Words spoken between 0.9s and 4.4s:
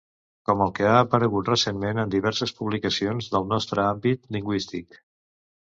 ha aparegut recentment en diverses publicacions del nostre àmbit